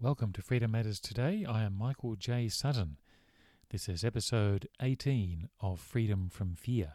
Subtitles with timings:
[0.00, 1.44] Welcome to Freedom Matters Today.
[1.44, 2.48] I am Michael J.
[2.48, 2.98] Sutton.
[3.70, 6.92] This is episode 18 of Freedom from Fear.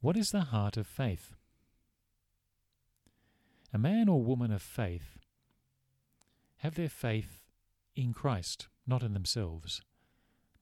[0.00, 1.34] What is the heart of faith?
[3.74, 5.18] A man or woman of faith
[6.60, 7.42] have their faith
[7.94, 9.82] in Christ, not in themselves.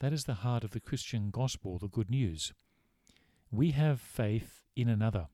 [0.00, 2.52] That is the heart of the Christian gospel, the good news.
[3.52, 5.28] We have faith in another.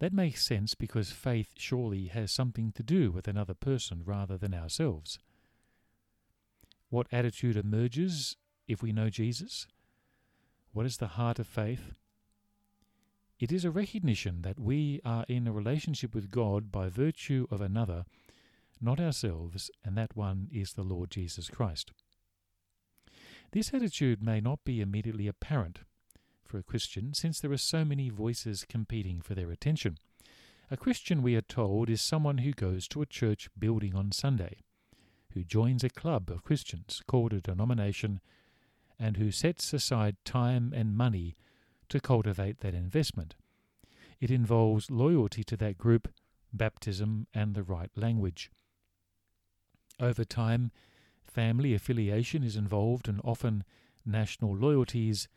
[0.00, 4.54] That makes sense because faith surely has something to do with another person rather than
[4.54, 5.18] ourselves.
[6.88, 8.36] What attitude emerges
[8.66, 9.66] if we know Jesus?
[10.72, 11.92] What is the heart of faith?
[13.38, 17.60] It is a recognition that we are in a relationship with God by virtue of
[17.60, 18.04] another,
[18.80, 21.92] not ourselves, and that one is the Lord Jesus Christ.
[23.52, 25.80] This attitude may not be immediately apparent
[26.50, 29.96] for a Christian, since there are so many voices competing for their attention.
[30.68, 34.58] A Christian, we are told, is someone who goes to a church building on Sunday,
[35.32, 38.20] who joins a club of Christians called a denomination,
[38.98, 41.36] and who sets aside time and money
[41.88, 43.36] to cultivate that investment.
[44.20, 46.08] It involves loyalty to that group,
[46.52, 48.50] baptism, and the right language.
[50.00, 50.72] Over time,
[51.22, 53.62] family affiliation is involved and often
[54.04, 55.28] national loyalties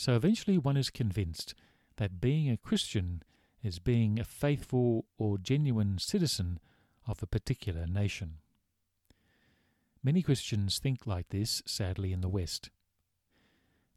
[0.00, 1.54] so eventually one is convinced
[1.98, 3.22] that being a Christian
[3.62, 6.58] is being a faithful or genuine citizen
[7.06, 8.36] of a particular nation.
[10.02, 12.70] Many Christians think like this, sadly, in the West.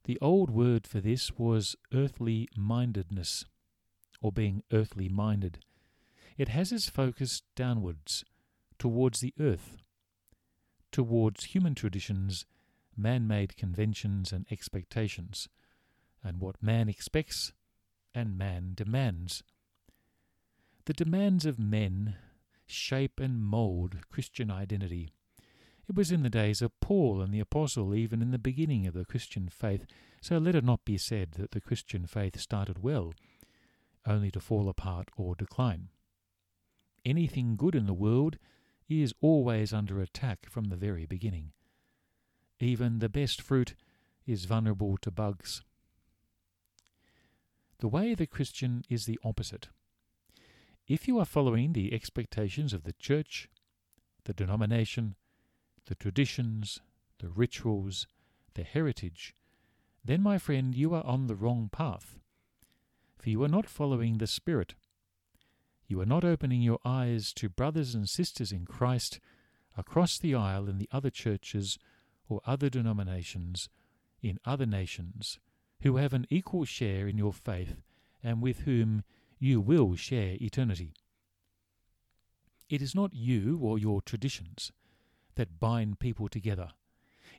[0.03, 3.45] The old word for this was earthly mindedness,
[4.21, 5.59] or being earthly minded.
[6.38, 8.25] It has its focus downwards,
[8.77, 9.77] towards the earth,
[10.91, 12.45] towards human traditions,
[12.97, 15.47] man made conventions, and expectations
[16.23, 17.53] and what man expects
[18.13, 19.43] and man demands.
[20.85, 22.16] The demands of men
[22.66, 25.11] shape and mould Christian identity.
[25.88, 28.94] It was in the days of Paul and the Apostle, even in the beginning of
[28.94, 29.85] the Christian faith,
[30.21, 33.13] so let it not be said that the Christian faith started well,
[34.05, 35.90] only to fall apart or decline.
[37.05, 38.38] Anything good in the world
[38.88, 41.51] is always under attack from the very beginning.
[42.59, 43.75] Even the best fruit
[44.25, 45.63] is vulnerable to bugs.
[47.79, 49.69] The way of the Christian is the opposite.
[50.88, 53.50] If you are following the expectations of the church,
[54.25, 55.16] the denomination,
[55.85, 56.79] the traditions,
[57.19, 58.07] the rituals,
[58.53, 59.34] the heritage,
[60.06, 62.19] then, my friend, you are on the wrong path.
[63.17, 64.75] For you are not following the Spirit.
[65.88, 69.19] You are not opening your eyes to brothers and sisters in Christ
[69.78, 71.78] across the aisle in the other churches
[72.28, 73.69] or other denominations
[74.22, 75.40] in other nations
[75.83, 77.75] who have an equal share in your faith
[78.23, 79.03] and with whom
[79.38, 80.94] you will share eternity.
[82.69, 84.72] It is not you or your traditions
[85.35, 86.69] that bind people together.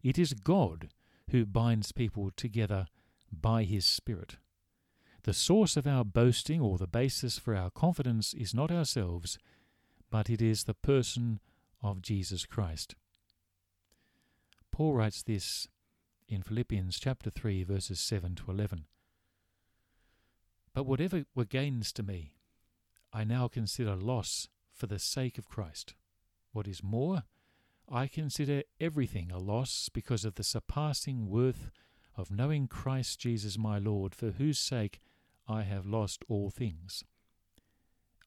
[0.03, 0.91] It is God
[1.31, 2.87] who binds people together
[3.33, 4.37] by His Spirit.
[5.23, 9.39] The source of our boasting or the basis for our confidence is not ourselves,
[10.11, 11.41] but it is the person
[11.83, 12.95] of Jesus Christ.
[14.71, 15.67] Paul writes this
[16.29, 18.87] in Philippians chapter 3 verses 7 to 11.
[20.73, 22.35] But whatever were gains to me,
[23.13, 25.95] I now consider loss for the sake of Christ.
[26.53, 27.25] What is more,
[27.89, 31.71] I consider everything a loss because of the surpassing worth
[32.17, 35.01] of knowing Christ Jesus my Lord, for whose sake
[35.47, 37.05] I have lost all things.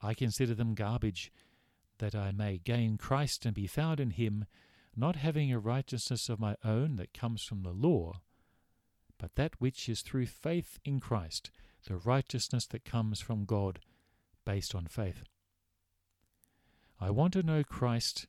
[0.01, 1.31] I consider them garbage,
[1.97, 4.45] that I may gain Christ and be found in him,
[4.97, 8.21] not having a righteousness of my own that comes from the law,
[9.19, 11.51] but that which is through faith in Christ,
[11.87, 13.79] the righteousness that comes from God
[14.43, 15.23] based on faith.
[16.99, 18.25] I want to know Christ,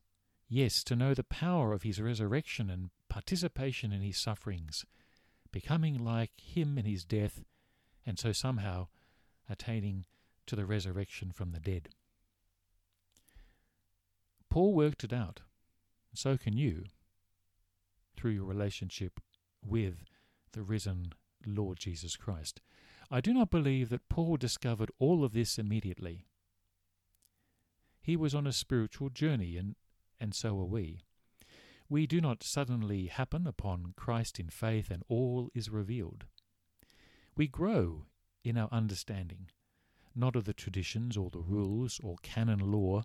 [0.49, 4.85] yes, to know the power of his resurrection and participation in his sufferings,
[5.51, 7.45] becoming like him in his death,
[8.05, 8.89] and so somehow
[9.49, 10.05] attaining
[10.47, 11.89] to the resurrection from the dead.
[14.51, 15.41] Paul worked it out.
[16.15, 16.85] So can you
[18.19, 19.21] through your relationship
[19.65, 20.05] with
[20.53, 21.13] the risen
[21.47, 22.61] Lord Jesus Christ.
[23.11, 26.27] I do not believe that Paul discovered all of this immediately.
[28.03, 29.77] He was on a spiritual journey, and,
[30.19, 31.05] and so are we.
[31.89, 36.25] We do not suddenly happen upon Christ in faith and all is revealed.
[37.37, 38.07] We grow
[38.45, 39.49] in our understanding,
[40.15, 43.05] not of the traditions or the rules or canon law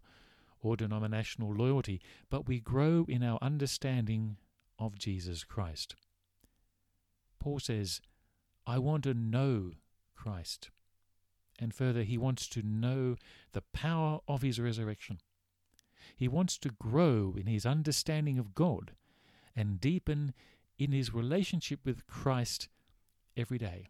[0.64, 4.38] or denominational loyalty, but we grow in our understanding
[4.80, 5.96] of Jesus Christ.
[7.40, 8.02] Paul says,
[8.66, 9.72] I want to know
[10.16, 10.70] Christ.
[11.60, 13.18] And further, he wants to know
[13.52, 15.20] the power of his resurrection.
[16.16, 18.92] He wants to grow in his understanding of God
[19.56, 20.34] and deepen
[20.80, 22.70] in his relationship with Christ
[23.38, 23.88] every day.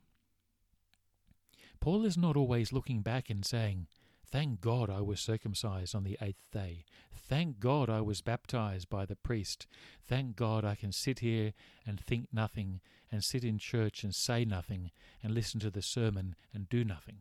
[1.79, 3.87] Paul is not always looking back and saying,
[4.33, 6.85] Thank God I was circumcised on the eighth day.
[7.13, 9.67] Thank God I was baptized by the priest.
[10.09, 11.53] Thank God I can sit here
[11.85, 12.81] and think nothing,
[13.11, 14.89] and sit in church and say nothing,
[15.21, 17.17] and listen to the sermon and do nothing.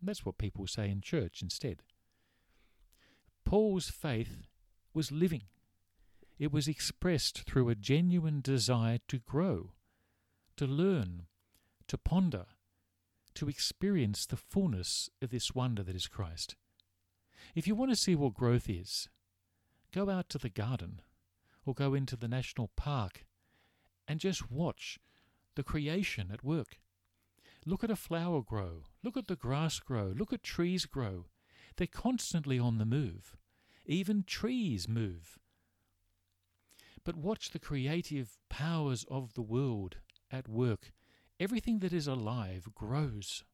[0.00, 1.82] That's what people say in church instead.
[3.44, 4.46] Paul's faith
[4.94, 5.42] was living.
[6.38, 9.72] It was expressed through a genuine desire to grow,
[10.56, 11.22] to learn,
[11.88, 12.46] to ponder,
[13.36, 16.56] to experience the fullness of this wonder that is Christ.
[17.54, 19.08] If you want to see what growth is,
[19.92, 21.00] go out to the garden
[21.64, 23.24] or go into the national park
[24.08, 24.98] and just watch
[25.54, 26.78] the creation at work.
[27.64, 31.26] Look at a flower grow, look at the grass grow, look at trees grow.
[31.76, 33.36] They're constantly on the move.
[33.84, 35.38] Even trees move.
[37.04, 39.96] But watch the creative powers of the world
[40.30, 40.92] at work
[41.38, 43.44] Everything that is alive grows.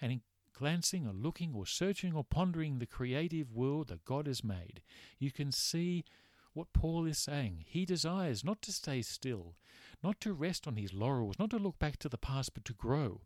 [0.00, 0.22] And in
[0.52, 4.82] glancing or looking or searching or pondering the creative world that God has made,
[5.18, 6.04] you can see
[6.52, 7.64] what Paul is saying.
[7.66, 9.54] He desires not to stay still,
[10.02, 12.72] not to rest on his laurels, not to look back to the past, but to
[12.72, 13.22] grow.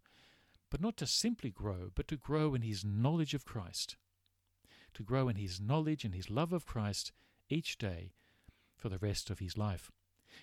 [0.70, 3.96] But not to simply grow, but to grow in his knowledge of Christ.
[4.94, 7.12] To grow in his knowledge and his love of Christ
[7.49, 8.12] each day
[8.76, 9.90] for the rest of his life.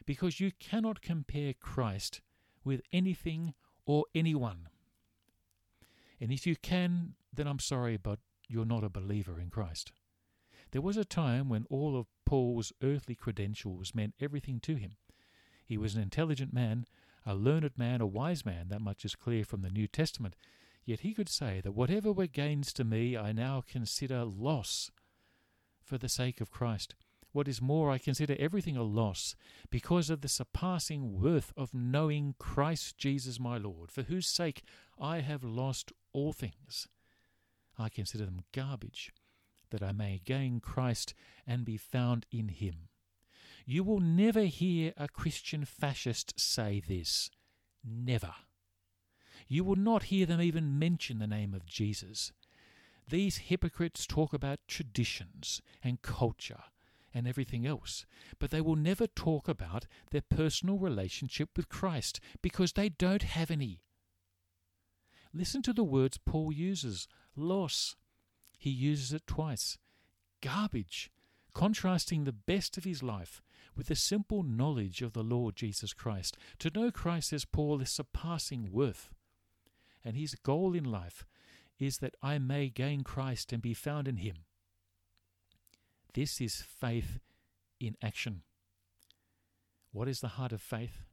[0.05, 2.21] Because you cannot compare Christ
[2.63, 3.53] with anything
[3.85, 4.69] or anyone.
[6.19, 9.91] And if you can, then I'm sorry, but you're not a believer in Christ.
[10.71, 14.95] There was a time when all of Paul's earthly credentials meant everything to him.
[15.65, 16.85] He was an intelligent man,
[17.25, 20.35] a learned man, a wise man, that much is clear from the New Testament.
[20.85, 24.91] Yet he could say that whatever were gains to me, I now consider loss
[25.83, 26.95] for the sake of Christ.
[27.33, 29.35] What is more, I consider everything a loss
[29.69, 34.63] because of the surpassing worth of knowing Christ Jesus my Lord, for whose sake
[34.99, 36.87] I have lost all things.
[37.79, 39.13] I consider them garbage,
[39.69, 41.13] that I may gain Christ
[41.47, 42.89] and be found in him.
[43.65, 47.29] You will never hear a Christian fascist say this.
[47.83, 48.33] Never.
[49.47, 52.33] You will not hear them even mention the name of Jesus.
[53.07, 56.63] These hypocrites talk about traditions and culture
[57.13, 58.05] and everything else,
[58.39, 63.51] but they will never talk about their personal relationship with Christ because they don't have
[63.51, 63.81] any.
[65.33, 67.95] Listen to the words Paul uses loss.
[68.57, 69.77] He uses it twice.
[70.41, 71.11] Garbage,
[71.53, 73.41] contrasting the best of his life
[73.75, 76.37] with the simple knowledge of the Lord Jesus Christ.
[76.59, 79.09] To know Christ, says Paul, is surpassing worth.
[80.03, 81.25] And his goal in life
[81.79, 84.45] is that I may gain Christ and be found in him.
[86.13, 87.19] This is faith
[87.79, 88.41] in action.
[89.91, 91.03] What is the heart of faith?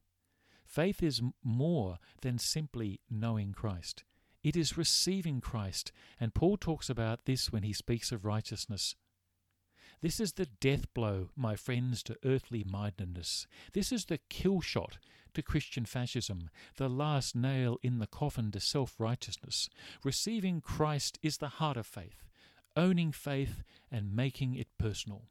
[0.66, 4.04] Faith is more than simply knowing Christ.
[4.42, 8.94] It is receiving Christ, and Paul talks about this when he speaks of righteousness.
[10.00, 13.46] This is the death blow, my friends, to earthly mindedness.
[13.72, 14.98] This is the kill shot
[15.34, 19.68] to Christian fascism, the last nail in the coffin to self righteousness.
[20.04, 22.28] Receiving Christ is the heart of faith
[22.78, 25.24] owning faith and making it personal.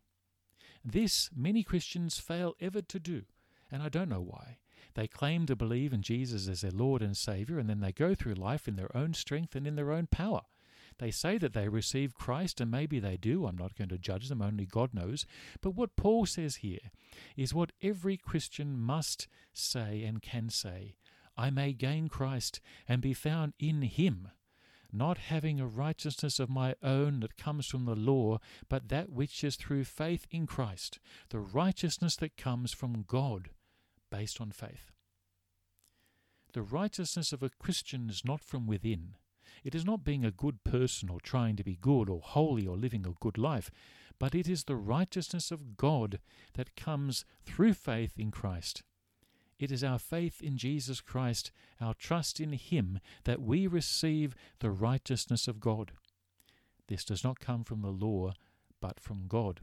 [0.83, 3.23] This many Christians fail ever to do,
[3.71, 4.57] and I don't know why.
[4.94, 8.13] They claim to believe in Jesus as their Lord and Saviour, and then they go
[8.13, 10.42] through life in their own strength and in their own power.
[10.99, 13.45] They say that they receive Christ, and maybe they do.
[13.45, 15.25] I'm not going to judge them, only God knows.
[15.61, 16.92] But what Paul says here
[17.35, 20.95] is what every Christian must say and can say
[21.37, 24.30] I may gain Christ and be found in Him
[24.91, 28.39] not having a righteousness of my own that comes from the law,
[28.69, 33.49] but that which is through faith in Christ, the righteousness that comes from God
[34.09, 34.91] based on faith.
[36.53, 39.15] The righteousness of a Christian is not from within.
[39.63, 42.77] It is not being a good person or trying to be good or holy or
[42.77, 43.69] living a good life,
[44.19, 46.19] but it is the righteousness of God
[46.53, 48.83] that comes through faith in Christ.
[49.59, 54.71] It is our faith in Jesus Christ, our trust in Him, that we receive the
[54.71, 55.94] righteousness of God.
[56.87, 58.33] This does not come from the law,
[58.80, 59.61] but from God.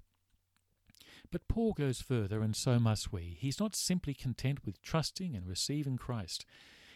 [1.30, 3.36] But Paul goes further, and so must we.
[3.40, 6.44] He's not simply content with trusting and receiving Christ.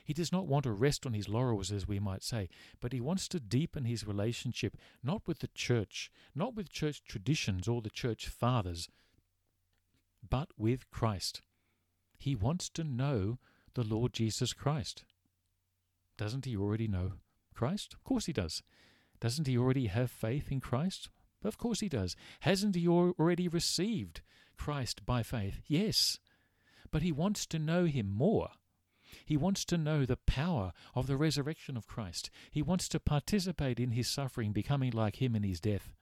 [0.04, 2.48] He does not want to rest on his laurels, as we might say,
[2.80, 7.68] but he wants to deepen his relationship not with the church, not with church traditions
[7.68, 8.88] or the church fathers,
[10.26, 11.42] but with Christ.
[12.18, 13.38] He wants to know
[13.74, 15.04] the Lord Jesus Christ.
[16.16, 17.12] Doesn't he already know
[17.54, 17.94] Christ?
[17.94, 18.62] Of course he does.
[19.20, 21.08] Doesn't he already have faith in Christ?
[21.44, 22.16] Of course he does.
[22.40, 24.22] Hasn't he already received
[24.56, 25.60] Christ by faith?
[25.66, 26.18] Yes.
[26.90, 28.50] But he wants to know him more.
[29.24, 32.30] He wants to know the power of the resurrection of Christ.
[32.50, 35.92] He wants to participate in his suffering, becoming like him in his death,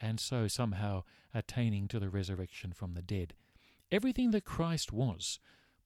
[0.00, 1.02] and so somehow
[1.34, 3.34] attaining to the resurrection from the dead.
[3.90, 5.38] Everything that Christ was,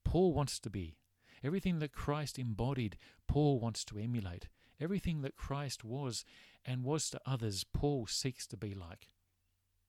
[0.03, 0.97] Paul wants to be.
[1.43, 4.47] Everything that Christ embodied, Paul wants to emulate.
[4.79, 6.25] Everything that Christ was
[6.65, 9.07] and was to others, Paul seeks to be like.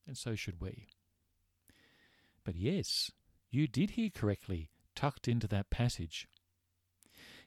[0.06, 0.88] And so should we.
[2.44, 3.10] But yes,
[3.50, 6.28] you did hear correctly, tucked into that passage.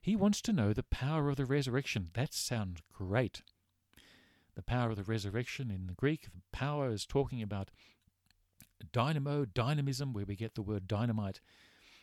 [0.01, 2.10] He wants to know the power of the resurrection.
[2.13, 3.41] That sounds great.
[4.55, 7.72] The power of the resurrection in the Greek, the power is talking about
[8.91, 11.39] dynamo, dynamism, where we get the word dynamite.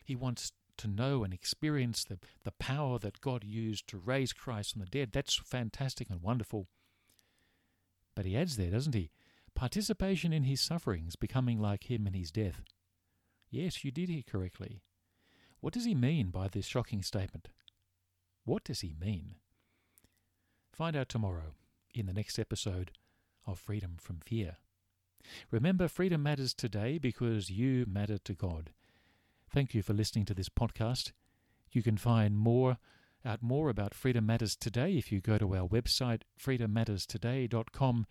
[0.04, 4.72] He wants to know and experience the, the power that God used to raise Christ
[4.72, 5.10] from the dead.
[5.12, 6.68] That's fantastic and wonderful.
[8.14, 9.10] But he adds there, doesn't he?
[9.54, 12.62] Participation in his sufferings, becoming like him in his death.
[13.50, 14.82] Yes, you did hear correctly.
[15.60, 17.48] What does he mean by this shocking statement?
[18.44, 19.36] What does he mean?
[20.72, 21.54] Find out tomorrow
[21.94, 22.92] in the next episode
[23.46, 24.56] of Freedom from Fear.
[25.50, 28.70] Remember, freedom matters today because you matter to God.
[29.50, 31.12] Thank you for listening to this podcast.
[31.70, 32.78] You can find more
[33.24, 38.06] out more about Freedom Matters Today if you go to our website freedommatterstoday.com.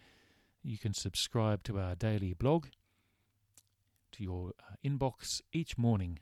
[0.64, 2.68] You can subscribe to our daily blog
[4.14, 6.20] to your uh, inbox each morning.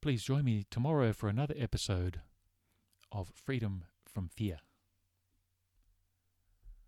[0.00, 2.20] Please join me tomorrow for another episode
[3.10, 4.58] of Freedom from Fear.